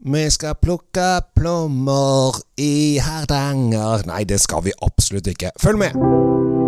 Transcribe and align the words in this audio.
Vi 0.00 0.22
skal 0.32 0.54
plukke 0.56 1.20
plommer 1.36 2.38
i 2.56 2.96
Hardanger 3.04 4.06
Nei, 4.08 4.22
det 4.24 4.40
skal 4.40 4.64
vi 4.64 4.72
absolutt 4.80 5.28
ikke. 5.28 5.52
Følg 5.60 5.84
med! 5.84 6.59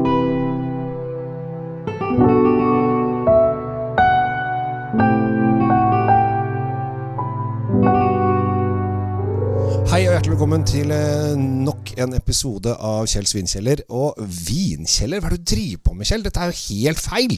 Velkommen 10.43 10.65
til 10.67 10.91
eh, 10.91 11.39
nok 11.39 11.93
en 12.03 12.17
episode 12.17 12.73
av 12.83 13.05
Kjells 13.07 13.31
vinkjeller. 13.37 13.85
Og 13.95 14.17
vinkjeller, 14.19 15.21
hva 15.23 15.29
er 15.29 15.37
det 15.37 15.45
du 15.45 15.51
driver 15.53 15.83
på 15.87 15.93
med, 15.95 16.09
Kjell? 16.09 16.25
Dette 16.27 16.43
er 16.43 16.51
jo 16.51 16.57
helt 16.81 16.99
feil! 16.99 17.37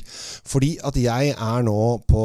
Fordi 0.48 0.70
at 0.88 0.96
jeg 0.96 1.34
er 1.34 1.66
nå 1.66 1.82
på 2.08 2.22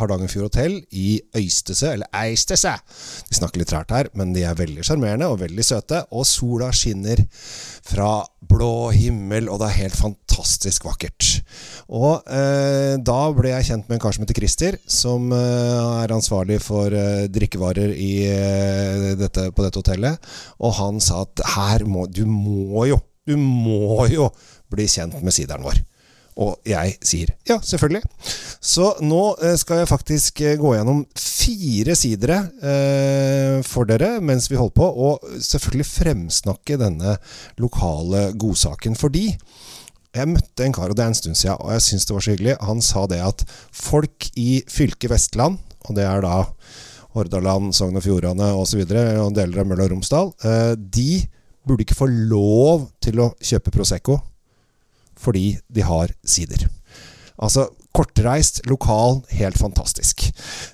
Hardangerfjord 0.00 0.48
hotell 0.48 0.74
i 0.90 1.20
Øystese, 1.30 1.92
eller 1.92 2.10
Eistese. 2.24 2.74
De 3.30 3.38
snakker 3.38 3.62
litt 3.62 3.76
rart 3.76 3.94
her, 3.94 4.10
men 4.18 4.34
de 4.34 4.42
er 4.42 4.58
veldig 4.58 4.82
sjarmerende 4.88 5.30
og 5.30 5.44
veldig 5.44 5.68
søte. 5.70 6.02
Og 6.10 6.26
sola 6.26 6.72
skinner 6.74 7.22
fra 7.86 8.10
blå 8.50 8.90
himmel, 8.98 9.46
og 9.46 9.62
det 9.62 9.70
er 9.70 9.80
helt 9.84 9.94
fantastisk 10.00 10.25
vakkert. 10.36 11.28
Og 11.88 12.22
eh, 12.26 12.96
da 12.98 13.18
ble 13.36 13.52
jeg 13.52 13.68
kjent 13.70 13.88
med 13.88 13.96
en 13.96 14.02
kar 14.04 14.16
som 14.16 14.24
heter 14.24 14.38
Christer, 14.38 14.78
som 14.86 15.32
eh, 15.32 16.02
er 16.02 16.14
ansvarlig 16.14 16.60
for 16.64 16.92
eh, 16.92 17.26
drikkevarer 17.32 17.92
i, 17.94 18.12
eh, 18.28 19.10
dette, 19.18 19.50
på 19.52 19.66
dette 19.66 19.82
hotellet. 19.82 20.30
Og 20.60 20.76
han 20.80 21.00
sa 21.00 21.24
at 21.26 21.44
her 21.56 21.86
må 21.88 22.06
du 22.06 22.24
må 22.26 22.86
jo, 22.90 23.00
du 23.26 23.36
må 23.40 24.06
jo 24.12 24.30
bli 24.72 24.88
kjent 24.90 25.20
med 25.22 25.34
sideren 25.34 25.66
vår. 25.66 25.82
Og 26.36 26.58
jeg 26.68 26.98
sier 27.06 27.30
ja, 27.48 27.56
selvfølgelig. 27.64 28.02
Så 28.60 28.90
nå 29.04 29.20
eh, 29.40 29.54
skal 29.56 29.80
jeg 29.80 29.88
faktisk 29.88 30.42
eh, 30.44 30.58
gå 30.60 30.74
gjennom 30.74 31.04
fire 31.16 31.96
sidere 31.96 32.40
eh, 32.60 33.54
for 33.64 33.88
dere 33.88 34.18
mens 34.20 34.50
vi 34.50 34.58
holder 34.60 34.76
på, 34.76 34.88
og 35.08 35.40
selvfølgelig 35.40 35.88
fremsnakke 35.88 36.76
denne 36.80 37.16
lokale 37.62 38.28
godsaken. 38.36 38.98
Fordi 39.00 39.30
jeg 40.16 40.32
møtte 40.32 40.64
en 40.64 40.74
kar, 40.74 40.90
og 40.90 40.96
det 40.96 41.04
er 41.04 41.12
en 41.12 41.18
stund 41.18 41.38
siden, 41.38 41.60
og 41.60 41.72
jeg 41.74 41.84
syns 41.84 42.08
det 42.08 42.16
var 42.16 42.24
så 42.24 42.34
hyggelig. 42.34 42.58
Han 42.64 42.82
sa 42.84 43.06
det 43.10 43.22
at 43.22 43.46
folk 43.74 44.28
i 44.40 44.62
fylket 44.70 45.12
Vestland, 45.12 45.58
og 45.86 45.98
det 45.98 46.06
er 46.08 46.24
da 46.24 46.42
Hordaland, 47.16 47.72
Sogn 47.76 47.96
og 47.96 48.04
Fjordane 48.04 48.50
osv., 48.56 48.82
og, 48.84 49.34
deler 49.36 49.62
av 49.62 49.68
Møre 49.68 49.86
og 49.86 49.94
Romsdal, 49.94 50.32
eh, 50.44 50.72
de 50.76 51.22
burde 51.66 51.86
ikke 51.86 51.98
få 51.98 52.08
lov 52.08 52.88
til 53.02 53.22
å 53.24 53.32
kjøpe 53.42 53.74
Prosecco 53.74 54.20
fordi 55.16 55.54
de 55.72 55.80
har 55.80 56.10
sider. 56.28 56.66
Altså 57.40 57.70
kortreist, 57.96 58.60
lokal, 58.68 59.22
helt 59.38 59.56
fantastisk. 59.56 60.26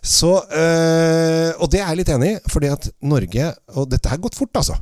Så, 0.03 0.33
øh, 0.43 1.53
og 1.63 1.71
det 1.71 1.79
er 1.79 1.93
jeg 1.93 2.01
litt 2.01 2.11
enig 2.11 2.33
i, 2.33 2.41
fordi 2.51 2.73
at 2.73 2.89
Norge 3.07 3.53
Og 3.79 3.87
dette 3.91 4.11
har 4.11 4.19
gått 4.19 4.35
fort, 4.35 4.51
altså. 4.59 4.75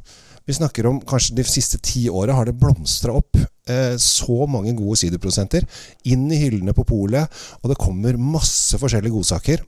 Vi 0.49 0.57
snakker 0.57 0.89
om 0.89 1.03
kanskje 1.05 1.37
de 1.37 1.45
siste 1.45 1.79
ti 1.85 2.09
åra 2.09 2.35
har 2.39 2.49
det 2.49 2.57
blomstra 2.59 3.13
opp 3.21 3.37
eh, 3.71 3.97
så 4.03 4.47
mange 4.51 4.75
gode 4.79 4.99
siderprodusenter 5.01 5.67
inn 6.11 6.27
i 6.33 6.41
hyllene 6.43 6.75
på 6.77 6.87
polet, 6.89 7.43
og 7.63 7.73
det 7.73 7.81
kommer 7.81 8.19
masse 8.21 8.79
forskjellige 8.81 9.15
godsaker. 9.17 9.63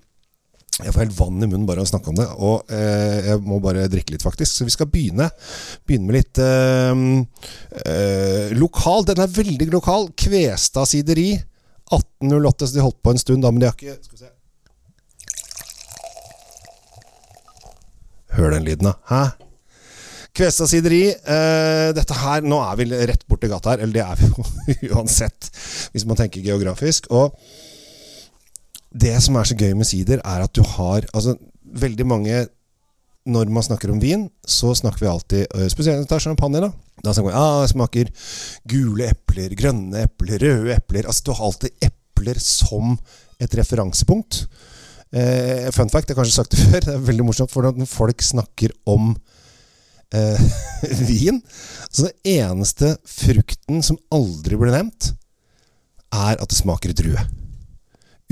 Jeg 0.81 0.89
får 0.95 1.03
helt 1.03 1.19
vann 1.19 1.45
i 1.45 1.47
munnen 1.47 1.67
bare 1.69 1.83
av 1.83 1.87
å 1.87 1.91
snakke 1.91 2.09
om 2.11 2.17
det, 2.17 2.27
og 2.41 2.71
eh, 2.73 3.19
jeg 3.29 3.43
må 3.45 3.59
bare 3.63 3.85
drikke 3.93 4.15
litt, 4.15 4.25
faktisk. 4.25 4.55
Så 4.57 4.65
vi 4.65 4.73
skal 4.73 4.89
begynne, 4.91 5.29
begynne 5.87 6.09
med 6.09 6.17
litt 6.17 6.41
eh, 6.41 7.03
eh, 7.85 8.55
lokal. 8.57 9.05
Den 9.11 9.21
er 9.21 9.35
veldig 9.37 9.69
lokal. 9.75 10.09
Kvestad 10.17 10.89
sideri. 10.89 11.35
1808, 11.93 12.67
så 12.71 12.73
de 12.73 12.85
holdt 12.87 13.03
på 13.05 13.13
en 13.13 13.21
stund, 13.21 13.45
da, 13.45 13.51
men 13.53 13.61
de 13.61 13.69
har 13.69 13.77
ikke 13.77 13.99
Skal 14.01 14.17
vi 14.17 14.23
se 14.25 14.31
Hør 18.33 18.55
den 18.55 18.65
lyden, 18.65 18.89
da. 18.89 18.95
Hæ? 19.13 19.52
Kvestad 20.33 20.71
sideri. 20.71 21.03
Uh, 21.27 21.91
dette 21.97 22.17
her 22.17 22.45
Nå 22.47 22.59
er 22.65 22.79
vi 22.81 22.89
rett 23.11 23.27
borti 23.29 23.51
gata 23.53 23.75
her, 23.75 23.85
eller 23.85 23.99
det 23.99 24.05
er 24.07 24.21
vi 24.21 24.89
jo 24.89 24.95
uansett, 24.97 25.51
hvis 25.93 26.07
man 26.09 26.19
tenker 26.19 26.45
geografisk. 26.45 27.11
Og 27.13 27.37
det 28.93 29.15
som 29.25 29.37
er 29.37 29.49
så 29.49 29.57
gøy 29.57 29.75
med 29.77 29.89
sider, 29.89 30.21
er 30.25 30.45
at 30.45 30.53
du 30.57 30.63
har 30.77 31.07
Altså, 31.13 31.37
veldig 31.63 32.07
mange 32.07 32.47
Når 33.25 33.49
man 33.55 33.65
snakker 33.65 33.93
om 33.93 34.01
vin, 34.03 34.27
så 34.45 34.75
snakker 34.75 35.01
vi 35.01 35.07
alltid 35.09 35.47
øh, 35.55 35.69
det 35.71 36.13
er 36.13 36.19
champagne, 36.19 36.61
da. 36.61 36.73
Da 37.05 37.13
snakker 37.13 37.31
vi 37.31 37.39
ah, 37.39 37.63
det 37.63 37.71
smaker 37.71 38.11
gule 38.69 39.09
epler, 39.09 39.55
grønne 39.55 40.03
epler, 40.09 40.43
røde 40.43 40.75
epler 40.75 41.07
Altså, 41.07 41.23
du 41.27 41.33
har 41.33 41.45
alltid 41.47 41.71
epler 41.87 42.41
som 42.43 42.99
et 43.41 43.55
referansepunkt. 43.59 44.47
Eh, 45.13 45.69
fun 45.75 45.91
fact, 45.91 46.09
jeg 46.09 46.17
har 46.17 46.23
kanskje 46.23 46.35
sagt 46.35 46.53
det 46.53 46.61
før, 46.67 46.81
det 46.81 46.95
er 46.95 47.07
veldig 47.09 47.27
morsomt, 47.27 47.53
for 47.53 47.63
når 47.63 47.89
folk 47.89 48.23
snakker 48.23 48.75
om 48.87 49.15
eh, 50.17 50.43
vin 51.09 51.41
Så 51.89 52.09
den 52.09 52.39
eneste 52.39 52.95
frukten 53.09 53.83
som 53.85 54.01
aldri 54.15 54.59
blir 54.61 54.75
nevnt, 54.75 55.13
er 56.13 56.37
at 56.37 56.49
det 56.49 56.59
smaker 56.59 56.93
drue. 56.97 57.25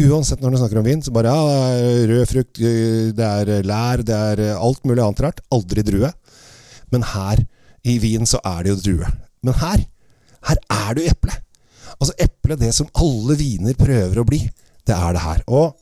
Uansett 0.01 0.41
når 0.41 0.55
du 0.55 0.61
snakker 0.61 0.81
om 0.81 0.87
vin, 0.87 1.03
så 1.05 1.13
bare 1.13 1.33
ja, 1.33 2.05
rød 2.09 2.29
frukt, 2.29 2.61
det 3.17 3.27
er 3.27 3.67
lær, 3.67 4.05
det 4.07 4.17
er 4.17 4.43
alt 4.55 4.85
mulig 4.89 5.03
annet 5.05 5.21
rart. 5.27 5.43
Aldri 5.53 5.85
drue. 5.85 6.09
Men 6.93 7.05
her, 7.13 7.43
i 7.85 7.99
vin, 8.01 8.25
så 8.29 8.41
er 8.45 8.65
det 8.65 8.73
jo 8.73 8.81
drue. 8.85 9.11
Men 9.45 9.57
her, 9.61 9.85
her 10.49 10.61
er 10.73 10.97
det 10.97 11.05
jo 11.05 11.15
eple. 11.15 11.37
Altså 11.99 12.17
eple, 12.23 12.57
det 12.61 12.73
som 12.77 12.89
alle 12.97 13.37
viner 13.41 13.77
prøver 13.77 14.21
å 14.21 14.27
bli, 14.29 14.41
det 14.89 14.97
er 14.97 15.17
det 15.17 15.25
her. 15.25 15.45
Og 15.53 15.77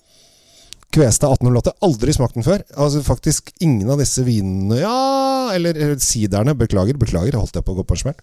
Kvestad 0.94 1.34
1808, 1.36 1.74
aldri 1.84 2.14
smakt 2.16 2.36
den 2.38 2.46
før. 2.46 2.62
Altså 2.80 3.02
faktisk 3.04 3.50
ingen 3.60 3.90
av 3.92 4.00
disse 4.00 4.24
vinene 4.24 4.80
Ja, 4.80 5.52
eller, 5.52 5.76
siderne. 6.00 6.56
Beklager, 6.56 6.96
beklager, 7.00 7.36
holdt 7.36 7.58
jeg 7.58 7.66
på 7.66 7.74
å 7.74 7.80
gå 7.80 7.84
på 7.84 7.96
en 7.96 8.02
smell. 8.06 8.22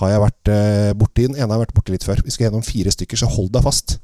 Har 0.00 0.12
jeg 0.12 0.22
vært 0.24 0.50
eh, 0.52 0.94
borti 0.96 1.28
den 1.28 1.36
ene 1.36 1.52
har 1.52 1.62
vært 1.62 1.76
borti 1.76 1.92
litt 1.92 2.04
før. 2.04 2.22
Vi 2.24 2.32
skal 2.32 2.48
gjennom 2.48 2.64
fire 2.64 2.92
stykker, 2.92 3.20
så 3.20 3.28
hold 3.32 3.52
deg 3.52 3.64
fast. 3.64 3.98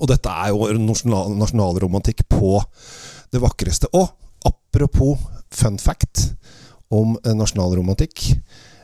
Og 0.00 0.08
dette 0.08 0.32
er 0.32 0.52
jo 0.52 0.68
nasjonal, 0.80 1.36
nasjonalromantikk 1.40 2.24
på 2.32 2.58
det 3.32 3.40
vakreste. 3.44 3.92
Og 3.92 4.08
apropos 4.48 5.20
fun 5.52 5.76
fact 5.80 6.30
om 6.92 7.18
nasjonalromantikk. 7.24 8.30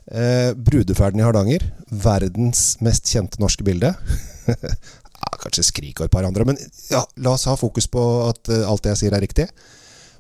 Eh, 0.09 0.53
Brudeferden 0.57 1.21
i 1.21 1.25
Hardanger. 1.25 1.65
Verdens 1.89 2.77
mest 2.85 3.09
kjente 3.09 3.41
norske 3.41 3.65
bilde. 3.65 3.93
ja, 5.19 5.29
kanskje 5.43 5.67
Skrik 5.67 6.01
og 6.01 6.07
et 6.07 6.15
par 6.15 6.27
andre, 6.29 6.45
men 6.49 6.57
ja, 6.93 7.03
la 7.23 7.31
oss 7.35 7.49
ha 7.51 7.55
fokus 7.59 7.87
på 7.91 8.03
at 8.29 8.43
uh, 8.53 8.71
alt 8.71 8.83
det 8.85 8.91
jeg 8.95 9.01
sier, 9.03 9.15
er 9.17 9.25
riktig. 9.25 9.47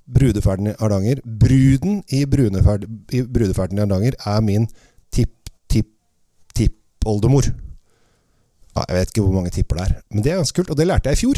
Brudeferden 0.09 0.71
i 0.71 0.75
Hardanger. 0.79 1.19
Bruden 1.25 2.05
i, 2.09 2.23
i 2.23 2.27
Brudeferden 2.27 3.79
i 3.79 3.81
Hardanger 3.85 4.15
er 4.25 4.41
min 4.45 4.69
tipp-tipp-tippoldemor. 5.15 7.45
Ja, 8.77 8.83
jeg 8.89 8.97
vet 8.97 9.09
ikke 9.13 9.27
hvor 9.27 9.37
mange 9.37 9.55
tipper 9.55 9.75
det 9.79 9.85
er, 9.85 9.93
men 10.13 10.23
det 10.25 10.31
er 10.33 10.41
ganske 10.41 10.57
kult, 10.57 10.73
og 10.73 10.79
det 10.79 10.89
lærte 10.89 11.09
jeg 11.11 11.17
i 11.19 11.23
fjor. 11.23 11.37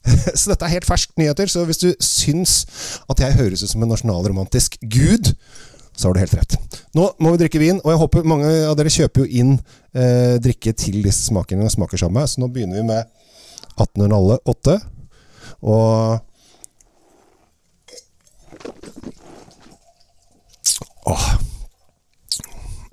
så 0.38 0.44
dette 0.52 0.64
er 0.64 0.74
helt 0.76 0.88
ferske 0.88 1.12
nyheter. 1.20 1.46
Så 1.50 1.58
hvis 1.68 1.82
du 1.82 1.88
syns 2.00 2.52
at 3.10 3.18
jeg 3.20 3.36
høres 3.36 3.62
ut 3.64 3.72
som 3.72 3.82
en 3.84 3.92
nasjonalromantisk 3.92 4.70
gud, 4.80 5.24
så 5.96 6.08
har 6.08 6.16
du 6.16 6.22
helt 6.22 6.34
rett. 6.38 6.56
Nå 6.96 7.06
må 7.20 7.34
vi 7.34 7.42
drikke 7.42 7.60
vin, 7.62 7.80
og 7.82 7.92
jeg 7.92 8.00
håper 8.00 8.28
mange 8.28 8.50
av 8.66 8.76
dere 8.78 8.92
kjøper 8.92 9.24
jo 9.24 9.40
inn 9.42 9.52
eh, 9.92 10.36
drikke 10.42 10.72
til 10.78 11.00
disse 11.04 11.28
smakene 11.28 11.66
og 11.66 11.74
smaker 11.74 12.00
sammen. 12.00 12.28
Så 12.30 12.40
nå 12.42 12.48
begynner 12.52 12.80
vi 12.80 12.86
med 12.88 13.04
1808. 13.76 14.78
Og 15.60 16.26
Åh. 21.10 21.28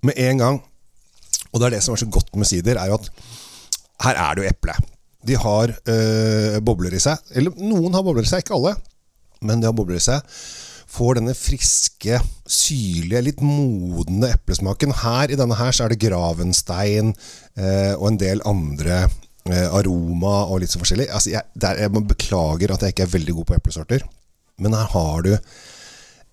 Med 0.07 0.13
en 0.17 0.39
gang 0.39 0.57
Og 1.51 1.59
det 1.59 1.67
er 1.67 1.73
det 1.75 1.81
som 1.83 1.93
er 1.93 1.99
så 2.01 2.07
godt 2.09 2.35
med 2.39 2.47
sider, 2.47 2.79
er 2.79 2.89
jo 2.89 2.97
at 2.97 3.09
her 4.05 4.19
er 4.21 4.35
det 4.37 4.43
jo 4.43 4.49
eple. 4.51 4.73
De 5.25 5.35
har 5.41 5.71
øh, 5.73 6.57
bobler 6.61 6.93
i 6.93 6.99
seg. 7.01 7.17
Eller 7.33 7.55
noen 7.57 7.95
har 7.97 8.03
bobler 8.05 8.27
i 8.27 8.29
seg, 8.29 8.43
ikke 8.43 8.53
alle. 8.53 8.75
Men 9.41 9.63
de 9.63 9.65
har 9.65 9.73
bobler 9.75 9.97
i 9.97 10.03
seg. 10.03 10.21
Får 10.97 11.19
denne 11.19 11.35
friske, 11.38 12.17
syrlige, 12.49 13.21
litt 13.27 13.41
modne 13.45 14.31
eplesmaken. 14.33 14.95
Her 15.03 15.29
i 15.29 15.38
denne 15.38 15.57
her 15.59 15.75
så 15.75 15.85
er 15.85 15.94
det 15.94 16.01
gravenstein 16.01 17.11
eh, 17.13 17.94
og 17.94 18.07
en 18.09 18.19
del 18.21 18.41
andre 18.49 19.03
eh, 19.03 19.67
aroma 19.67 20.47
og 20.47 20.63
litt 20.63 20.73
så 20.73 20.81
forskjellig. 20.81 21.09
Altså, 21.13 21.35
jeg, 21.35 21.45
der, 21.53 21.83
jeg 21.83 22.05
beklager 22.09 22.73
at 22.73 22.85
jeg 22.85 22.95
ikke 22.95 23.05
er 23.05 23.13
veldig 23.13 23.35
god 23.38 23.49
på 23.49 23.57
eplesorter. 23.59 24.07
Men 24.57 24.73
her 24.73 24.89
har 24.95 25.27
du 25.27 25.35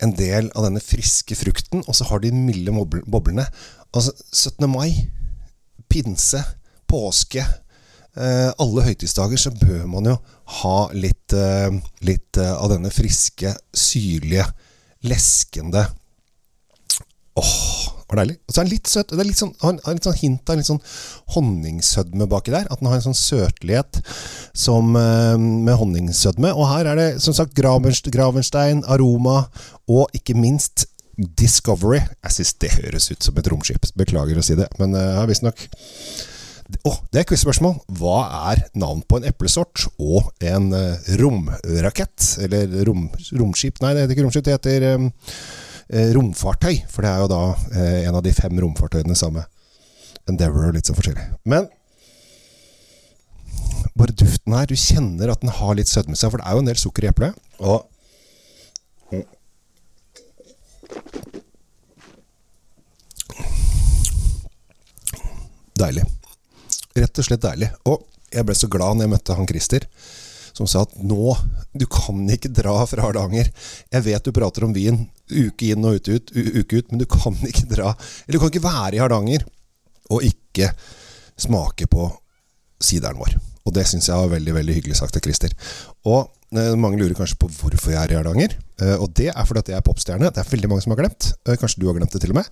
en 0.03 0.15
del 0.17 0.49
av 0.57 0.65
denne 0.67 0.81
friske 0.83 1.37
frukten, 1.37 1.85
og 1.85 1.99
så 1.99 2.09
har 2.09 2.25
de 2.25 2.33
milde 2.33 2.73
boblene. 3.05 3.45
Altså 3.93 4.17
17. 4.33 4.65
mai, 4.73 5.11
pinse, 5.93 6.41
påske 6.89 7.45
Alle 8.15 8.85
høytidsdager 8.87 9.41
så 9.41 9.51
bør 9.59 9.87
man 9.91 10.07
jo 10.13 10.19
ha 10.61 10.79
litt, 10.93 11.33
eh, 11.33 11.73
litt 12.05 12.39
eh, 12.41 12.55
av 12.55 12.71
denne 12.73 12.93
friske, 12.93 13.55
syrlige, 13.75 14.47
leskende 15.05 15.89
Åh, 17.35 17.89
var 18.07 18.21
deilig. 18.21 18.37
Og 18.47 18.55
så 18.55 18.61
er 18.61 18.67
den 18.69 18.73
litt 18.77 18.87
søt. 18.87 19.11
Det 19.11 19.19
er 19.19 19.27
litt 19.27 19.41
sånn, 19.41 19.57
har 19.59 19.97
litt 19.97 20.07
sånn 20.07 20.15
hint 20.21 20.51
av 20.53 20.61
litt 20.61 20.69
sånn 20.69 20.79
honningsødme 21.35 22.29
baki 22.31 22.53
der. 22.55 22.69
At 22.71 22.79
den 22.79 22.87
har 22.87 23.01
en 23.01 23.09
sånn 23.09 23.19
søtlighet 23.19 23.99
som, 24.55 24.95
eh, 24.95 25.35
med 25.35 25.75
honningsødme. 25.81 26.53
Og 26.55 26.69
her 26.71 26.93
er 26.93 27.01
det 27.01 27.09
som 27.25 27.35
sagt 27.35 27.59
Gravenstein, 27.59 28.85
Aroma 28.87 29.49
og 29.89 30.15
ikke 30.15 30.39
minst 30.39 30.87
Discovery. 31.19 32.05
Jeg 32.23 32.37
syns 32.37 32.55
det 32.63 32.71
høres 32.79 33.11
ut 33.11 33.27
som 33.27 33.35
et 33.37 33.51
romskip. 33.51 33.83
Beklager 33.99 34.39
å 34.39 34.47
si 34.47 34.55
det, 34.55 34.69
men 34.79 34.95
har 34.95 35.27
visstnok 35.27 35.59
Å, 36.65 36.93
det 37.13 37.21
er 37.21 37.27
quiz-spørsmål. 37.29 37.77
Hva 37.99 38.19
er 38.53 38.65
navn 38.81 39.03
på 39.05 39.21
en 39.21 39.29
eplesort 39.29 39.85
og 40.01 40.31
en 40.45 40.71
eh, 40.77 41.11
romrakett? 41.21 42.31
Eller 42.45 42.73
rom, 42.89 43.07
romskip? 43.37 43.81
Nei, 43.85 43.93
det 43.95 44.05
heter 44.05 44.17
ikke 44.17 44.27
romskip. 44.27 44.47
Det 44.47 44.57
heter 44.57 44.87
um, 44.97 45.11
romfartøy. 46.17 46.79
For 46.91 47.05
det 47.05 47.13
er 47.13 47.23
jo 47.25 47.31
da 47.33 47.43
uh, 47.53 48.01
en 48.09 48.19
av 48.19 48.25
de 48.25 48.33
fem 48.37 48.65
romfartøyene 48.65 49.17
sammen 49.19 49.45
med 49.45 50.73
litt 50.73 50.89
sånn 50.89 50.97
forskjellig. 50.97 51.27
Men 51.53 51.69
bare 53.95 54.15
duften 54.17 54.55
her 54.57 54.67
Du 54.67 54.75
kjenner 54.75 55.31
at 55.31 55.43
den 55.45 55.53
har 55.53 55.77
litt 55.77 55.91
sødme 55.91 56.17
seg, 56.17 56.33
for 56.33 56.41
det 56.41 56.49
er 56.49 56.57
jo 56.57 56.65
en 56.65 56.71
del 56.71 56.81
sukker 56.81 57.05
i 57.05 57.13
eplet. 57.13 57.37
Og 57.61 57.91
Deilig. 65.75 66.05
Rett 66.95 67.19
og 67.19 67.27
slett 67.27 67.43
deilig. 67.43 67.71
Og 67.91 68.05
jeg 68.35 68.47
ble 68.47 68.57
så 68.59 68.71
glad 68.71 68.99
når 68.99 69.07
jeg 69.07 69.13
møtte 69.15 69.37
han 69.39 69.49
Christer, 69.51 69.87
som 70.55 70.69
sa 70.71 70.85
at 70.87 70.93
nå 71.03 71.35
Du 71.75 71.87
kan 71.91 72.21
ikke 72.31 72.53
dra 72.55 72.77
fra 72.87 73.03
Hardanger. 73.03 73.49
Jeg 73.91 74.05
vet 74.07 74.25
du 74.25 74.31
prater 74.35 74.67
om 74.67 74.75
vin 74.75 75.01
uke 75.33 75.73
inn 75.75 75.87
og 75.87 75.99
uke 75.99 76.15
ut, 76.15 76.31
uke 76.31 76.79
ut 76.79 76.93
men 76.93 77.03
du 77.03 77.07
kan 77.11 77.35
ikke 77.49 77.67
dra 77.73 77.95
Eller 77.97 78.37
du 78.37 78.39
kan 78.39 78.53
ikke 78.53 78.69
være 78.69 78.95
i 78.95 79.03
Hardanger 79.03 79.47
og 80.13 80.23
ikke 80.23 80.69
smake 81.41 81.89
på 81.91 82.07
sideren 82.85 83.19
vår. 83.19 83.35
Og 83.65 83.73
det 83.75 83.87
syns 83.89 84.11
jeg 84.11 84.21
var 84.21 84.35
veldig 84.35 84.55
veldig 84.55 84.75
hyggelig 84.77 84.99
sagt 85.01 85.17
av 85.17 85.25
Christer. 85.25 85.55
Og 86.05 86.29
mange 86.79 86.99
lurer 87.01 87.17
kanskje 87.19 87.39
på 87.41 87.49
hvorfor 87.51 87.93
jeg 87.93 87.99
er 87.99 88.13
i 88.13 88.17
Hardanger. 88.19 88.55
Eh, 88.83 88.97
og 88.99 89.13
det 89.15 89.29
er 89.31 89.47
fordi 89.47 89.63
at 89.63 89.71
jeg 89.71 89.79
er 89.79 89.85
popstjerne. 89.87 90.31
Det 90.35 90.43
er 90.43 90.51
veldig 90.51 90.71
mange 90.71 90.85
som 90.85 90.95
har 90.95 91.01
glemt. 91.03 91.31
Eh, 91.47 91.57
kanskje 91.61 91.81
du 91.83 91.87
har 91.89 91.97
glemt 91.97 92.15
det 92.15 92.21
til 92.23 92.35
og 92.35 92.39
med. 92.41 92.49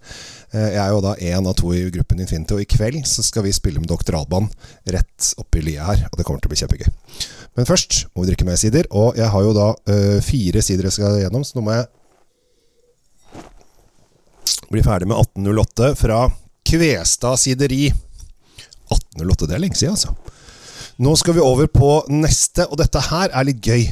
Eh, 0.54 0.68
jeg 0.74 0.80
er 0.82 0.90
jo 0.94 1.00
da 1.04 1.14
én 1.18 1.48
av 1.50 1.56
to 1.58 1.72
i 1.74 1.82
gruppen 1.94 2.22
Infinity, 2.22 2.54
og 2.56 2.62
i 2.62 2.68
kveld 2.68 3.02
så 3.08 3.24
skal 3.26 3.46
vi 3.46 3.54
spille 3.54 3.82
med 3.82 3.90
Dr. 3.90 4.16
Alban 4.18 4.50
rett 4.94 5.32
oppi 5.42 5.64
lia 5.66 5.88
her. 5.88 6.04
Og 6.10 6.18
det 6.18 6.26
kommer 6.28 6.42
til 6.42 6.50
å 6.50 6.54
bli 6.54 6.60
kjempegøy. 6.62 6.90
Men 7.58 7.68
først 7.68 8.04
må 8.12 8.22
vi 8.22 8.30
drikke 8.30 8.48
mer 8.48 8.60
sider. 8.60 8.88
Og 8.90 9.18
jeg 9.18 9.28
har 9.34 9.48
jo 9.48 9.56
da 9.56 9.68
eh, 9.90 10.20
fire 10.24 10.62
sider 10.64 10.88
jeg 10.88 10.98
skal 10.98 11.20
gjennom, 11.24 11.46
så 11.46 11.58
nå 11.58 11.66
må 11.66 11.76
jeg 11.76 11.90
bli 14.72 14.82
ferdig 14.86 15.10
med 15.10 15.18
1808 15.20 15.94
fra 16.00 16.24
Kvestad 16.64 17.40
sideri. 17.42 17.90
1808, 18.92 19.48
det 19.48 19.56
er 19.56 19.66
lenge 19.66 19.76
siden, 19.78 19.98
altså. 19.98 20.14
Nå 21.00 21.14
skal 21.16 21.36
vi 21.38 21.44
over 21.44 21.68
på 21.72 22.02
neste, 22.12 22.66
og 22.68 22.78
dette 22.80 23.00
her 23.08 23.32
er 23.32 23.48
litt 23.48 23.64
gøy. 23.64 23.86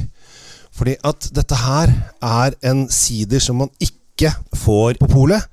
Fordi 0.71 0.95
at 1.07 1.29
dette 1.35 1.57
her 1.63 1.93
er 2.21 2.55
en 2.67 2.85
sider 2.93 3.41
som 3.43 3.61
man 3.63 3.71
ikke 3.81 4.31
får 4.55 4.99
på 5.01 5.09
polet. 5.11 5.47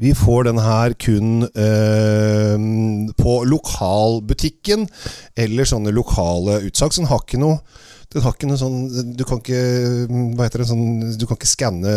Vi 0.00 0.10
får 0.16 0.48
den 0.48 0.58
her 0.58 0.94
kun 0.98 1.44
eh, 1.46 2.56
på 3.20 3.34
lokalbutikken 3.46 4.88
eller 5.38 5.68
sånne 5.70 5.92
lokale 5.94 6.64
utsalg. 6.66 6.96
Så 6.96 7.04
den 7.04 7.10
har 7.12 7.22
ikke 7.22 7.42
noe 7.42 7.60
den 8.14 8.22
har 8.22 8.34
ikke 8.36 8.46
noe 8.46 8.60
sånn 8.60 8.76
Du 9.18 9.24
kan 9.26 9.40
ikke 9.40 9.60
Hva 10.36 10.44
heter 10.46 10.62
det 10.62 10.68
sånn 10.68 11.16
Du 11.18 11.24
kan 11.26 11.34
ikke 11.34 11.48
skanne 11.50 11.94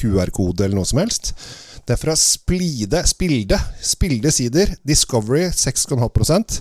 QR-kode 0.00 0.64
eller 0.64 0.80
noe 0.80 0.88
som 0.88 0.98
helst. 0.98 1.30
Det 1.86 1.94
er 1.94 2.00
fra 2.00 2.16
Splide 2.18 3.04
Spilde. 3.10 3.58
Spilde 3.82 4.32
sider. 4.34 4.74
Discovery 4.86 5.48
6,5 5.54 6.58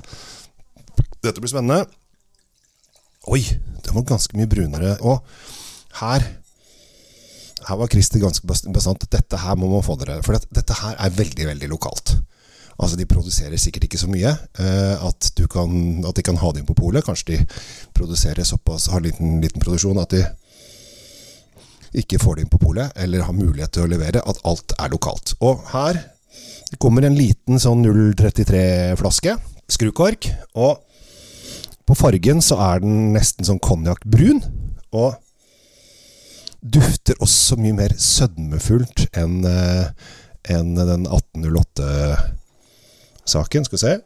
Dette 1.22 1.42
blir 1.42 1.52
spennende. 1.52 1.86
Oi, 3.30 3.42
den 3.86 3.94
var 3.98 4.06
ganske 4.10 4.38
mye 4.38 4.50
brunere. 4.50 4.96
Og 5.06 5.22
her 6.02 6.28
Her 7.62 7.78
var 7.78 7.92
Christer 7.94 8.18
ganske 8.18 8.48
bas- 8.50 8.66
bastant. 8.74 9.04
Dette 9.14 9.38
her 9.38 9.56
må 9.56 9.68
man 9.70 9.84
få 9.86 9.94
dere. 10.02 10.22
For 10.26 10.34
dette, 10.34 10.74
her 10.82 10.96
er 10.98 11.10
veldig, 11.14 11.46
veldig 11.46 11.68
lokalt. 11.70 12.16
Altså 12.82 12.98
De 12.98 13.06
produserer 13.06 13.54
sikkert 13.62 13.84
ikke 13.86 14.00
så 14.02 14.08
mye 14.10 14.32
eh, 14.58 15.04
at, 15.06 15.28
kan, 15.54 16.02
at 16.10 16.16
de 16.18 16.24
kan 16.26 16.40
ha 16.42 16.50
det 16.52 16.64
inn 16.64 16.66
på 16.72 16.74
polet. 16.80 17.06
Kanskje 17.06 17.36
de 17.36 17.46
produserer 17.94 18.42
såpass, 18.44 18.88
har 18.90 19.04
liten, 19.06 19.38
liten 19.44 19.62
produksjon 19.62 20.00
at 20.02 20.10
de 20.10 20.24
ikke 22.02 22.18
får 22.24 22.36
det 22.40 22.46
inn 22.48 22.50
på 22.54 22.58
polet, 22.64 22.90
eller 22.96 23.28
har 23.28 23.36
mulighet 23.36 23.74
til 23.76 23.84
å 23.86 23.92
levere, 23.92 24.22
at 24.26 24.42
alt 24.48 24.74
er 24.80 24.90
lokalt. 24.94 25.34
Og 25.44 25.62
her 25.74 26.00
kommer 26.80 27.04
en 27.06 27.18
liten 27.20 27.60
sånn 27.60 27.84
033-flaske, 27.86 29.36
skrukork, 29.70 30.30
og 30.56 30.80
på 31.92 31.98
fargen 32.00 32.40
så 32.40 32.56
er 32.64 32.80
den 32.80 33.12
nesten 33.12 33.44
sånn 33.44 33.60
konjakkbrun, 33.60 34.40
og 34.96 35.20
dufter 36.62 37.18
også 37.20 37.58
mye 37.60 37.74
mer 37.76 37.92
sødmefullt 38.00 39.12
enn 39.18 39.44
en 39.44 40.76
den 40.78 41.08
1808-saken. 41.10 43.66
Skal 43.68 43.76
vi 43.76 43.82
se. 43.82 44.00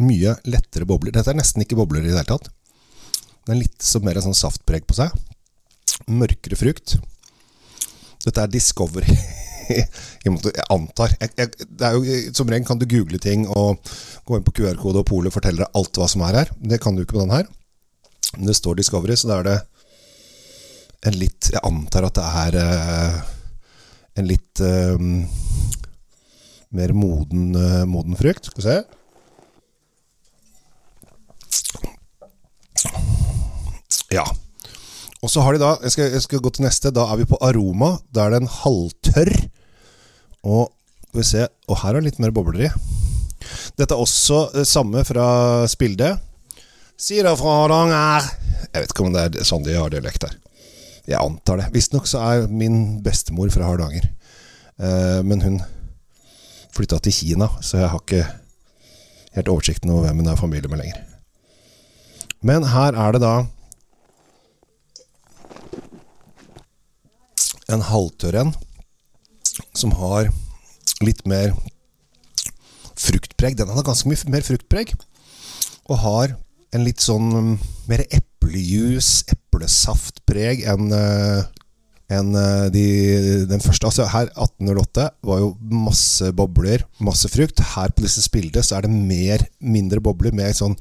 Mye 0.00 0.32
lettere 0.48 0.86
bobler. 0.88 1.12
Dette 1.14 1.30
er 1.30 1.36
nesten 1.38 1.62
ikke 1.62 1.76
bobler 1.78 2.02
i 2.02 2.06
det 2.08 2.14
hele 2.16 2.30
tatt. 2.32 2.46
Den 3.46 3.54
er 3.54 3.62
litt 3.62 3.80
mer 4.02 4.20
sånn 4.24 4.34
saftpreg 4.36 4.82
på 4.88 4.94
seg. 4.98 5.08
Mørkere 6.10 6.56
frukt. 6.58 6.98
Dette 8.24 8.40
er 8.42 8.48
Discovery. 8.50 9.14
jeg, 10.24 10.32
måte, 10.32 10.52
jeg 10.56 10.66
antar 10.74 11.14
jeg, 11.16 11.32
jeg, 11.38 11.68
det 11.68 11.86
er 11.86 11.96
jo, 11.96 12.18
Som 12.36 12.50
regel 12.52 12.66
kan 12.68 12.80
du 12.80 12.86
google 12.90 13.20
ting 13.22 13.46
og 13.48 13.80
gå 14.28 14.36
inn 14.36 14.46
på 14.46 14.54
QR-kode 14.60 15.02
og 15.02 15.08
polet 15.08 15.30
og 15.30 15.36
fortelle 15.36 15.64
deg 15.64 15.80
alt 15.80 16.00
hva 16.00 16.08
som 16.10 16.24
er 16.26 16.42
her. 16.42 16.54
Det 16.58 16.80
kan 16.82 16.96
du 16.96 17.04
ikke 17.04 17.16
på 17.18 17.24
den 17.24 17.34
her. 17.34 17.48
Men 18.36 18.46
det 18.46 18.56
står 18.58 18.78
Discovery, 18.78 19.16
så 19.18 19.30
da 19.30 19.40
er 19.40 19.48
det 19.48 19.58
en 21.08 21.16
litt 21.16 21.48
Jeg 21.48 21.64
antar 21.64 22.06
at 22.06 22.18
det 22.18 22.26
er 22.44 22.56
uh, 22.60 23.20
en 24.20 24.26
litt 24.28 24.60
uh, 24.60 25.00
mer 26.76 26.92
moden, 26.94 27.54
uh, 27.56 27.84
moden 27.88 28.18
frukt. 28.18 28.50
Skal 28.50 28.60
vi 28.60 28.66
se. 28.68 28.78
Ja. 34.10 34.26
Og 35.20 35.30
så 35.30 35.42
har 35.44 35.54
de 35.54 35.62
da 35.62 35.74
jeg 35.84 35.94
skal, 35.94 36.12
jeg 36.14 36.24
skal 36.24 36.44
gå 36.44 36.52
til 36.54 36.66
neste. 36.66 36.92
Da 36.94 37.06
er 37.10 37.20
vi 37.20 37.28
på 37.28 37.40
aroma. 37.44 37.96
Da 38.12 38.26
er 38.26 38.34
det 38.34 38.42
en 38.44 38.54
halvtørr. 38.60 39.34
Og 40.46 40.70
skal 41.10 41.20
vi 41.20 41.26
se 41.26 41.46
Og 41.68 41.80
her 41.82 41.96
er 41.98 42.04
litt 42.04 42.20
mer 42.22 42.32
bobler 42.34 42.68
i. 42.68 42.70
Dette 43.78 43.94
er 43.96 44.00
også 44.00 44.50
det 44.54 44.66
samme 44.68 45.02
fra 45.08 45.66
Spilde. 45.70 46.14
Si 47.00 47.18
det 47.22 47.32
fra 47.40 47.56
Hardanger. 47.62 48.28
Jeg 48.70 48.82
vet 48.82 48.92
ikke 48.92 49.04
om 49.06 49.14
det 49.14 49.26
er 49.26 49.48
sånn 49.48 49.64
de 49.64 49.76
har 49.76 49.92
dialekt 49.92 50.26
der. 50.26 50.36
Jeg 51.08 51.18
antar 51.18 51.62
det. 51.62 51.70
Visstnok 51.74 52.08
så 52.08 52.20
er 52.22 52.50
min 52.52 53.00
bestemor 53.04 53.50
fra 53.54 53.70
Hardanger. 53.70 54.10
Eh, 54.80 55.20
men 55.26 55.42
hun 55.44 55.56
flytta 56.76 57.00
til 57.02 57.16
Kina, 57.16 57.48
så 57.64 57.80
jeg 57.80 57.90
har 57.92 58.02
ikke 58.04 58.26
helt 59.36 59.50
oversikten 59.50 59.90
over 59.92 60.06
hvem 60.06 60.22
hun 60.22 60.30
er 60.30 60.38
familie 60.38 60.70
med 60.70 60.82
lenger. 60.82 61.00
Men 62.46 62.68
her 62.72 62.96
er 62.96 63.16
det 63.16 63.22
da 63.24 63.34
en 67.70 67.84
halvtørr 67.86 68.38
en 68.40 68.54
som 69.76 69.92
har 69.98 70.30
litt 71.04 71.22
mer 71.28 71.54
fruktpreg. 73.00 73.56
Den 73.58 73.72
har 73.72 73.86
ganske 73.86 74.08
mye 74.08 74.32
mer 74.32 74.44
fruktpreg. 74.46 74.92
Og 75.90 76.02
har 76.04 76.34
en 76.76 76.84
litt 76.86 77.02
sånn 77.02 77.30
um, 77.34 77.54
mer 77.90 78.04
eplejus, 78.14 79.24
eplesaftpreg 79.32 80.62
enn 80.70 80.92
uh, 80.94 81.40
enn 82.10 82.34
uh, 82.34 82.66
de, 82.74 82.84
den 83.50 83.62
første. 83.62 83.88
Altså 83.88 84.08
her 84.10 84.30
1808 84.34 85.08
var 85.26 85.42
jo 85.42 85.52
masse 85.70 86.30
bobler, 86.36 86.84
masse 87.02 87.30
frukt. 87.32 87.62
Her 87.74 87.94
på 87.94 88.06
disse 88.06 88.24
spildene 88.26 88.66
så 88.66 88.78
er 88.78 88.86
det 88.86 88.94
mer, 88.94 89.46
mindre 89.62 90.02
bobler, 90.04 90.34
mer 90.36 90.54
sånn 90.56 90.76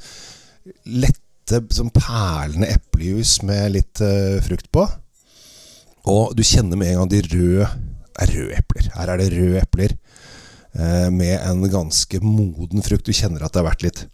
lette, 0.86 1.64
sånn 1.74 1.94
perlende 1.94 2.70
eplejus 2.76 3.40
med 3.46 3.78
litt 3.78 4.04
uh, 4.04 4.38
frukt 4.46 4.70
på. 4.74 4.86
Og 6.10 6.34
du 6.38 6.44
kjenner 6.46 6.80
med 6.80 6.94
en 6.94 7.04
gang 7.04 7.14
de 7.14 7.24
røde 7.30 7.70
er 8.24 8.34
røde 8.36 8.58
epler. 8.60 8.90
Her 8.96 9.14
er 9.14 9.22
det 9.22 9.30
røde 9.34 9.62
epler 9.62 9.96
eh, 9.96 11.10
med 11.14 11.36
en 11.38 11.64
ganske 11.72 12.22
moden 12.24 12.86
frukt. 12.86 13.08
Du 13.08 13.16
kjenner 13.16 13.46
at 13.46 13.54
det 13.54 13.64
har 13.64 13.70
vært 13.70 13.86
litt, 13.86 14.06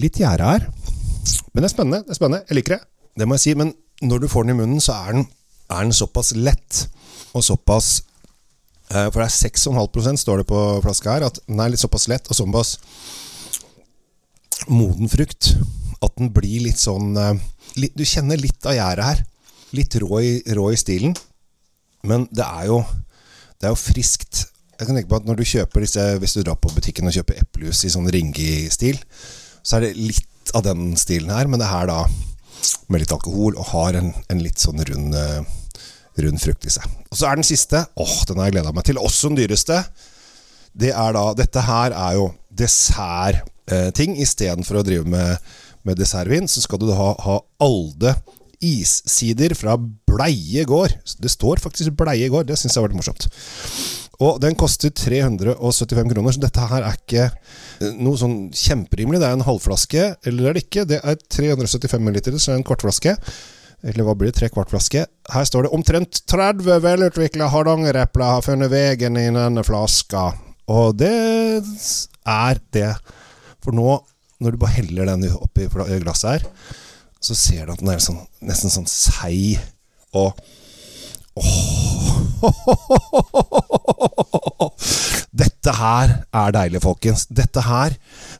litt 0.00 0.20
gjære 0.20 0.52
her. 0.52 0.68
Men 1.52 1.62
det 1.62 1.68
er 1.68 1.74
spennende. 1.74 2.02
det 2.06 2.14
er 2.14 2.20
spennende. 2.20 2.44
Jeg 2.48 2.60
liker 2.60 2.76
det. 2.76 2.82
Det 3.18 3.28
må 3.28 3.38
jeg 3.38 3.44
si. 3.46 3.56
Men 3.58 3.72
når 4.04 4.24
du 4.24 4.28
får 4.30 4.46
den 4.46 4.56
i 4.56 4.60
munnen, 4.60 4.82
så 4.82 4.96
er 4.98 5.18
den, 5.18 5.26
er 5.68 5.86
den 5.86 5.96
såpass 5.96 6.34
lett 6.36 6.84
og 7.36 7.44
såpass 7.44 7.88
eh, 8.90 9.08
For 9.10 9.20
det 9.20 9.28
er 9.28 9.36
6,5% 9.36 10.22
står 10.24 10.42
det 10.42 10.50
på 10.50 10.60
flaska 10.84 11.16
her. 11.16 11.28
At 11.28 11.40
den 11.46 11.60
er 11.60 11.72
litt 11.72 11.82
såpass 11.82 12.08
lett 12.10 12.30
og 12.30 12.38
såpass 12.38 12.78
moden 14.68 15.08
frukt 15.08 15.52
at 16.04 16.14
den 16.18 16.30
blir 16.34 16.64
litt 16.66 16.80
sånn 16.80 17.16
eh, 17.18 17.34
litt, 17.78 17.94
Du 17.96 18.04
kjenner 18.06 18.40
litt 18.40 18.66
av 18.66 18.76
gjæret 18.76 19.10
her. 19.10 19.24
Litt 19.76 19.98
rå 20.00 20.20
i, 20.24 20.32
rå 20.56 20.70
i 20.72 20.80
stilen. 20.80 21.14
Men 22.06 22.26
det 22.30 22.46
er 22.46 22.68
jo 22.70 22.80
Det 23.58 23.68
er 23.68 23.74
jo 23.74 23.80
friskt. 23.80 24.46
Jeg 24.78 24.86
kan 24.86 24.94
tenke 24.94 25.10
på 25.10 25.18
at 25.18 25.26
når 25.26 25.40
du 25.40 25.46
kjøper 25.48 25.82
disse 25.82 26.02
Hvis 26.22 26.36
du 26.36 26.44
drar 26.46 26.58
på 26.62 26.70
butikken 26.70 27.10
og 27.10 27.14
kjøper 27.16 27.40
eplejus 27.42 27.82
i 27.84 27.90
sånn 27.90 28.06
ringi-stil, 28.14 29.00
så 29.66 29.78
er 29.78 29.88
det 29.88 29.98
litt 29.98 30.52
av 30.56 30.64
den 30.64 30.92
stilen 30.96 31.32
her, 31.34 31.50
men 31.50 31.60
det 31.60 31.68
er 31.68 31.90
da 31.90 32.04
med 32.88 33.02
litt 33.02 33.12
alkohol 33.12 33.58
og 33.58 33.72
har 33.72 33.98
en, 33.98 34.12
en 34.32 34.40
litt 34.42 34.62
sånn 34.62 34.80
rund, 34.88 35.14
uh, 35.14 35.42
rund 36.22 36.40
frukt 36.40 36.66
i 36.66 36.72
seg. 36.72 36.86
Og 37.10 37.18
så 37.18 37.28
er 37.28 37.38
den 37.38 37.46
siste. 37.46 37.82
Åh, 38.00 38.14
den 38.30 38.40
har 38.40 38.48
jeg 38.48 38.56
gleda 38.56 38.72
meg 38.74 38.86
til. 38.88 39.00
Også 39.02 39.30
den 39.30 39.40
dyreste. 39.42 39.82
Det 40.78 40.94
er 40.94 41.14
da 41.14 41.26
Dette 41.38 41.64
her 41.66 41.94
er 41.94 42.16
jo 42.18 42.30
dessertting. 42.48 44.16
Eh, 44.16 44.24
Istedenfor 44.24 44.80
å 44.80 44.86
drive 44.86 45.04
med, 45.10 45.50
med 45.86 45.98
dessertvin, 46.00 46.48
så 46.48 46.62
skal 46.64 46.80
du 46.80 46.88
da 46.88 46.96
ha, 46.98 47.12
ha 47.26 47.38
Alde 47.64 48.14
issider 48.64 49.54
fra 49.54 49.76
Bleie 50.18 50.66
gård. 50.68 50.96
Det 51.22 51.30
står 51.30 51.62
faktisk 51.62 51.94
Bleie 51.98 52.28
gård. 52.32 52.50
Det 52.50 52.58
syns 52.58 52.74
jeg 52.74 52.82
har 52.82 52.88
vært 52.88 52.98
morsomt. 52.98 53.28
Og 54.18 54.40
den 54.42 54.56
koster 54.58 54.90
375 54.90 56.10
kroner, 56.10 56.34
så 56.34 56.42
dette 56.42 56.64
her 56.72 56.82
er 56.82 56.96
ikke 56.98 57.28
eh, 57.28 57.92
noe 58.02 58.18
sånn 58.18 58.48
kjemperimelig. 58.50 59.20
Det 59.22 59.28
er 59.28 59.36
en 59.38 59.46
halvflaske, 59.46 60.08
eller 60.26 60.50
er 60.50 60.58
det 60.58 60.64
ikke? 60.66 60.86
Det 60.90 60.98
er 60.98 61.20
375 61.38 62.02
ml, 62.02 62.18
så 62.34 62.50
det 62.50 62.56
er 62.56 62.58
en 62.58 62.66
kvartflaske. 62.66 63.14
Eller 63.86 64.02
hva 64.02 64.16
blir 64.18 64.32
det? 64.32 64.40
Tre 64.40 64.50
kvartflaske. 64.50 65.04
Her 65.06 65.46
står 65.46 65.68
det 65.68 65.72
omtrent 65.76 66.22
30 66.26 66.82
velutvikla 66.82 67.46
hardangerepler 67.52 68.34
har 68.34 68.42
funnet 68.42 68.72
veien 68.74 69.20
i 69.20 69.28
denne 69.30 69.62
flaska. 69.66 70.32
Og 70.68 70.98
det 70.98 71.14
er 72.26 72.58
det. 72.74 72.90
For 73.62 73.76
nå, 73.76 74.00
når 74.42 74.54
du 74.54 74.60
bare 74.60 74.80
heller 74.80 75.12
den 75.12 75.30
oppi 75.38 75.70
glasset 75.70 76.40
her, 76.40 76.74
så 77.22 77.38
ser 77.38 77.66
du 77.66 77.76
at 77.76 77.82
den 77.82 77.94
er 77.94 78.02
sånn, 78.02 78.18
nesten 78.46 78.74
sånn 78.74 78.90
seig 78.90 79.62
og 80.16 80.32
Dette 85.38 85.70
her 85.76 86.24
er 86.34 86.54
deilig, 86.54 86.80
folkens. 86.82 87.26
Dette 87.30 87.62
her 87.62 87.94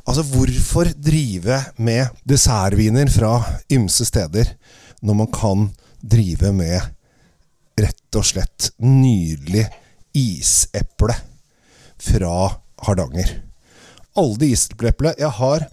Altså, 0.09 0.23
hvorfor 0.25 0.89
drive 0.97 1.59
med 1.77 2.07
dessertviner 2.29 3.11
fra 3.13 3.43
ymse 3.73 4.05
steder 4.09 4.55
når 5.05 5.15
man 5.21 5.29
kan 5.31 5.69
drive 6.01 6.53
med 6.57 6.81
rett 7.79 8.19
og 8.19 8.25
slett 8.27 8.71
nydelig 8.83 9.67
iseple 10.17 11.15
fra 12.03 12.49
Hardanger? 12.87 13.43
de 14.19 14.47
isepleeple. 14.51 15.15
Jeg 15.19 15.31
har 15.31 15.69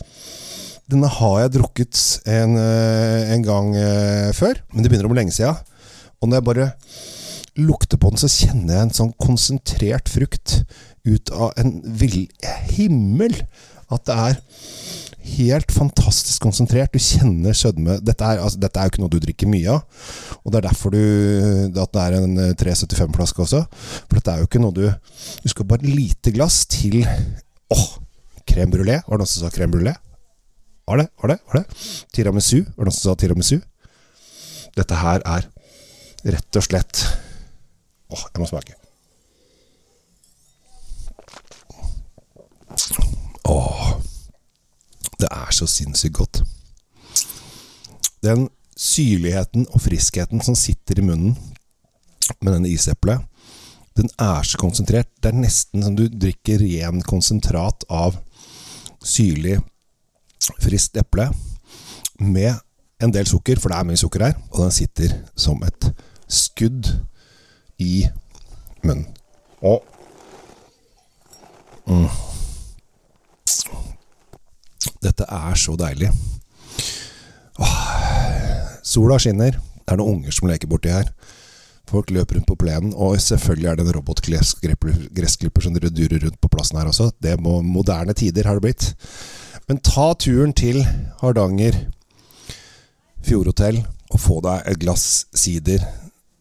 Denne 0.85 1.07
har 1.09 1.39
jeg 1.41 1.53
drukket 1.55 1.97
en, 2.29 2.57
eh, 2.61 3.31
en 3.33 3.41
gang 3.41 3.75
eh, 3.75 4.29
før, 4.37 4.53
men 4.69 4.83
det 4.83 4.91
begynner 4.91 5.09
om 5.09 5.15
lenge 5.17 5.33
siden. 5.33 5.55
Og 6.25 6.31
når 6.31 6.41
jeg 6.41 6.47
bare 6.49 6.71
lukter 7.61 8.01
på 8.01 8.09
den, 8.11 8.19
så 8.19 8.31
kjenner 8.31 8.73
jeg 8.73 8.87
en 8.87 8.97
sånn 8.97 9.13
konsentrert 9.21 10.09
frukt 10.11 10.63
ut 11.05 11.31
av 11.31 11.53
en 11.61 11.77
vill 11.85 12.25
himmel. 12.73 13.37
At 13.93 14.07
det 14.09 14.15
er 14.17 14.39
helt 15.35 15.73
fantastisk 15.73 16.41
konsentrert. 16.45 16.93
Du 16.93 17.01
kjenner 17.01 17.53
sødme. 17.57 17.99
Dette 18.05 18.25
er, 18.25 18.41
altså, 18.41 18.59
dette 18.61 18.81
er 18.81 18.87
jo 18.87 18.93
ikke 18.93 19.03
noe 19.03 19.13
du 19.13 19.19
drikker 19.21 19.51
mye 19.51 19.77
av. 19.77 20.07
Og 20.41 20.53
det 20.53 20.59
er 20.59 20.67
derfor 20.67 20.95
du, 20.95 21.03
at 21.69 21.93
det 21.93 22.03
er 22.07 22.17
en 22.19 22.41
375-flaske 22.57 23.45
også. 23.45 23.61
For 24.07 24.17
dette 24.17 24.33
er 24.33 24.41
jo 24.41 24.49
ikke 24.49 24.63
noe 24.63 24.75
du 24.75 24.85
Du 24.89 25.51
skal 25.51 25.69
bare 25.69 25.85
lite 25.85 26.33
glass 26.33 26.63
til 26.69 27.03
Åh! 27.05 27.87
Crème 28.45 28.73
brulé. 28.73 28.99
Var 29.05 29.13
det 29.13 29.23
noen 29.23 29.29
som 29.29 29.45
sa 29.45 29.53
crème 29.53 29.73
brulé? 29.73 29.95
Var 30.85 31.01
det? 31.01 31.07
Var 31.21 31.33
det? 31.33 31.39
Var 31.49 31.61
det? 31.61 31.79
Tiramisu. 32.13 32.59
Var 32.61 32.81
det 32.81 32.89
noen 32.89 32.97
som 32.97 33.11
sa 33.11 33.17
tiramisu? 33.17 33.57
Dette 34.75 34.99
her 34.99 35.23
er 35.25 35.47
rett 36.25 36.57
og 36.57 36.65
slett 36.65 37.05
Åh, 38.13 38.21
jeg 38.21 38.39
må 38.39 38.45
smake. 38.45 38.75
Åh. 43.49 43.85
Det 45.19 45.29
er 45.31 45.55
så 45.55 45.65
sinnssykt 45.69 46.15
godt. 46.19 46.41
Den 48.23 48.45
syrligheten 48.77 49.65
og 49.71 49.81
friskheten 49.81 50.43
som 50.45 50.57
sitter 50.59 51.01
i 51.01 51.05
munnen 51.07 51.33
med 52.41 52.53
denne 52.53 52.69
iseplet, 52.69 53.23
den 53.97 54.09
er 54.19 54.43
så 54.43 54.59
konsentrert. 54.59 55.09
Det 55.23 55.31
er 55.31 55.39
nesten 55.39 55.83
som 55.85 55.95
du 55.97 56.05
drikker 56.11 56.59
ren 56.61 57.01
konsentrat 57.05 57.85
av 57.89 58.17
syrlig, 59.05 59.59
friskt 60.61 60.97
eple 60.99 61.29
med 62.19 62.53
en 63.01 63.13
del 63.13 63.27
sukker, 63.27 63.59
for 63.59 63.71
det 63.71 63.79
er 63.79 63.87
mye 63.87 63.99
sukker 63.99 64.27
her, 64.27 64.35
og 64.51 64.65
den 64.65 64.75
sitter 64.75 65.15
som 65.39 65.63
et 65.65 65.89
skudd 66.27 66.89
i 67.81 68.07
munnen. 68.83 69.07
Og 69.65 69.83
mm. 71.89 72.09
Dette 75.05 75.25
er 75.29 75.57
så 75.59 75.75
deilig. 75.77 76.09
Åh. 77.61 77.81
Sola 78.85 79.17
skinner. 79.21 79.57
Det 79.85 79.93
er 79.93 79.99
noen 80.01 80.19
unger 80.19 80.33
som 80.33 80.49
leker 80.49 80.69
borti 80.69 80.93
her. 80.93 81.11
Folk 81.85 82.09
løper 82.09 82.39
rundt 82.39 82.49
på 82.49 82.57
plenen, 82.57 82.93
og 82.97 83.19
selvfølgelig 83.21 83.67
er 83.69 83.77
det 83.77 83.83
en 83.85 83.95
robotgressklipper 83.99 85.61
som 85.61 85.75
durer 85.75 86.23
rundt 86.23 86.39
på 86.41 86.49
plassen 86.49 86.79
her 86.79 86.89
også. 86.89 87.11
Det 87.21 87.35
må 87.41 87.59
moderne 87.61 88.15
tider 88.17 88.49
har 88.49 88.57
det 88.57 88.65
blitt. 88.65 88.87
Men 89.69 89.81
ta 89.85 90.13
turen 90.17 90.53
til 90.57 90.81
Hardanger 91.21 91.77
fjordhotell 93.25 93.79
og 94.13 94.21
få 94.21 94.39
deg 94.45 94.65
et 94.69 94.81
glass 94.81 95.25
sider 95.37 95.85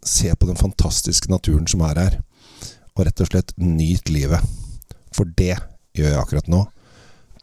se 0.05 0.35
på 0.37 0.47
den 0.47 0.59
fantastiske 0.61 1.31
naturen 1.33 1.67
som 1.71 1.83
er 1.89 2.01
her, 2.01 2.19
og 2.95 3.07
rett 3.09 3.23
og 3.25 3.31
slett 3.31 3.55
nyt 3.61 4.11
livet. 4.13 4.41
For 5.15 5.29
det 5.39 5.57
gjør 5.95 6.11
jeg 6.11 6.21
akkurat 6.21 6.51
nå. 6.51 6.65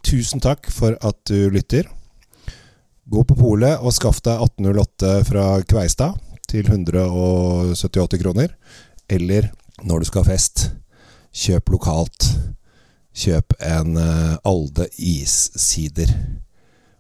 Tusen 0.06 0.42
takk 0.44 0.70
for 0.74 0.98
at 1.02 1.18
du 1.30 1.50
lytter. 1.54 1.90
Gå 3.12 3.24
på 3.28 3.38
polet 3.38 3.82
og 3.82 3.94
skaff 3.96 4.22
deg 4.24 4.40
1808 4.40 5.14
fra 5.28 5.46
Kveistad 5.68 6.18
til 6.52 6.68
178 6.68 8.22
kroner. 8.22 8.54
Eller 9.12 9.52
når 9.84 10.02
du 10.02 10.10
skal 10.10 10.24
ha 10.24 10.34
fest, 10.34 10.70
kjøp 11.32 11.74
lokalt. 11.76 12.30
Kjøp 13.12 13.58
en 13.60 13.98
uh, 14.00 14.38
Alde 14.48 14.88
issider. 14.96 16.12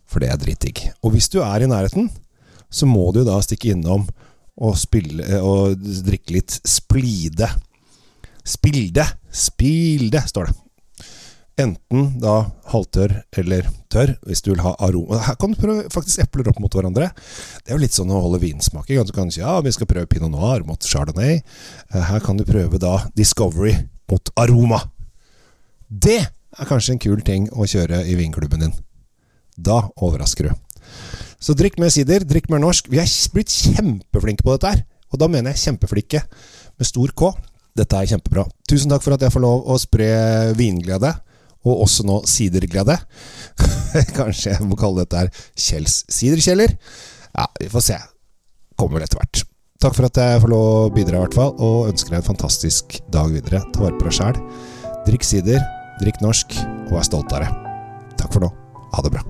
For 0.07 0.23
det 0.23 0.31
er 0.31 0.41
dritdigg. 0.41 0.83
Og 1.01 1.15
hvis 1.15 1.29
du 1.31 1.39
er 1.43 1.63
i 1.63 1.69
nærheten, 1.71 2.09
så 2.71 2.87
må 2.87 3.09
du 3.15 3.23
da 3.27 3.37
stikke 3.43 3.73
innom 3.75 4.07
og, 4.59 4.75
spille, 4.79 5.25
og 5.41 5.77
drikke 6.05 6.35
litt 6.37 6.57
splide. 6.67 7.47
Spilde! 8.47 9.05
Spilde, 9.31 10.23
står 10.27 10.49
det. 10.49 10.57
Enten 11.61 12.13
da 12.21 12.35
halvtørr 12.71 13.13
eller 13.37 13.67
tørr, 13.91 14.13
hvis 14.25 14.41
du 14.41 14.53
vil 14.53 14.63
ha 14.63 14.71
aroma. 14.81 15.19
Her 15.27 15.37
kan 15.39 15.51
du 15.51 15.59
prøve 15.59 15.91
faktisk 15.93 16.23
epler 16.23 16.49
opp 16.49 16.61
mot 16.63 16.73
hverandre. 16.73 17.09
Det 17.61 17.73
er 17.73 17.77
jo 17.77 17.83
litt 17.83 17.95
sånn 17.95 18.11
å 18.13 18.21
holde 18.23 18.41
vinsmak. 18.41 18.87
Du 18.87 19.13
kan 19.15 19.31
ja, 19.35 19.57
vi 19.61 19.73
skal 19.75 19.89
prøve 19.89 20.09
pinot 20.09 20.31
noir 20.33 20.65
mot 20.67 20.79
chardonnay. 20.79 21.41
Eh, 21.41 22.05
her 22.07 22.23
kan 22.23 22.39
du 22.39 22.47
prøve 22.47 22.79
da 22.81 22.97
Discovery 23.17 23.75
mot 24.11 24.33
aroma. 24.39 24.81
Det 25.87 26.21
er 26.23 26.69
kanskje 26.69 26.95
en 26.95 27.03
kul 27.03 27.21
ting 27.27 27.49
å 27.51 27.67
kjøre 27.67 28.05
i 28.07 28.15
vinklubben 28.19 28.63
din. 28.63 28.73
Da 29.59 29.83
overrasker 30.01 30.49
du. 30.49 30.55
Så 31.41 31.55
drikk 31.57 31.79
mer 31.81 31.89
sider, 31.93 32.25
drikk 32.27 32.51
mer 32.53 32.61
norsk. 32.61 32.89
Vi 32.91 32.99
er 33.01 33.09
blitt 33.33 33.49
kjempeflinke 33.49 34.45
på 34.45 34.53
dette 34.55 34.75
her. 34.75 34.83
Og 35.11 35.19
da 35.19 35.27
mener 35.27 35.51
jeg 35.51 35.65
kjempeflinke 35.65 36.21
med 36.77 36.87
stor 36.87 37.11
K. 37.17 37.31
Dette 37.77 37.97
er 37.97 38.09
kjempebra. 38.13 38.45
Tusen 38.69 38.91
takk 38.91 39.03
for 39.03 39.15
at 39.15 39.25
jeg 39.25 39.33
får 39.33 39.43
lov 39.43 39.67
å 39.71 39.77
spre 39.79 40.09
vinglede, 40.59 41.11
og 41.67 41.83
også 41.85 42.05
nå 42.07 42.21
siderglede. 42.29 42.97
Kanskje 44.17 44.55
jeg 44.55 44.67
må 44.67 44.77
kalle 44.79 45.03
dette 45.03 45.19
her 45.19 45.45
Kjells 45.55 46.01
siderkjeller. 46.11 46.75
Ja, 47.31 47.47
vi 47.59 47.69
får 47.71 47.87
se. 47.91 47.99
Kommer 48.79 48.99
vel 48.99 49.07
etter 49.07 49.21
hvert. 49.21 49.43
Takk 49.81 49.97
for 49.97 50.05
at 50.05 50.19
jeg 50.19 50.41
får 50.43 50.51
lov 50.51 50.65
å 50.67 50.89
bidra, 50.93 51.17
i 51.17 51.23
hvert 51.23 51.37
fall, 51.37 51.55
og 51.57 51.89
ønsker 51.89 52.13
deg 52.13 52.21
en 52.21 52.29
fantastisk 52.33 52.99
dag 53.13 53.31
videre. 53.33 53.63
Ta 53.73 53.87
vare 53.87 53.97
på 53.97 54.05
deg 54.05 54.17
sjæl. 54.19 54.37
Drikk 55.07 55.25
sider, 55.25 55.63
drikk 56.03 56.21
norsk, 56.21 56.59
og 56.89 56.99
vær 56.99 57.07
stolt 57.07 57.33
av 57.33 57.47
det. 57.47 57.49
Takk 58.21 58.35
for 58.35 58.45
nå. 58.45 58.53
Ha 58.91 59.07
det 59.07 59.15
bra. 59.15 59.25